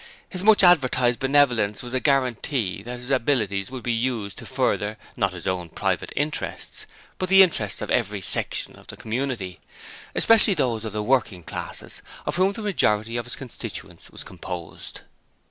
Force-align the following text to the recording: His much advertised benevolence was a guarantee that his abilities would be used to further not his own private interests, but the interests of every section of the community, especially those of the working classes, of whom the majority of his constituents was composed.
His 0.29 0.43
much 0.43 0.63
advertised 0.63 1.19
benevolence 1.19 1.83
was 1.83 1.93
a 1.93 1.99
guarantee 1.99 2.81
that 2.81 2.97
his 2.97 3.11
abilities 3.11 3.69
would 3.69 3.83
be 3.83 3.91
used 3.93 4.35
to 4.39 4.47
further 4.47 4.97
not 5.15 5.31
his 5.31 5.45
own 5.45 5.69
private 5.69 6.11
interests, 6.15 6.87
but 7.19 7.29
the 7.29 7.43
interests 7.43 7.83
of 7.83 7.91
every 7.91 8.19
section 8.19 8.75
of 8.77 8.87
the 8.87 8.97
community, 8.97 9.59
especially 10.15 10.55
those 10.55 10.83
of 10.85 10.93
the 10.93 11.03
working 11.03 11.43
classes, 11.43 12.01
of 12.25 12.37
whom 12.37 12.51
the 12.53 12.63
majority 12.63 13.15
of 13.15 13.25
his 13.27 13.35
constituents 13.35 14.09
was 14.09 14.23
composed. 14.23 15.01